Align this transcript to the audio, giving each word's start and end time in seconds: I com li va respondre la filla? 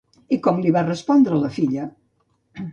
I 0.37 0.39
com 0.47 0.61
li 0.63 0.71
va 0.77 0.83
respondre 0.87 1.39
la 1.45 1.53
filla? 1.61 1.87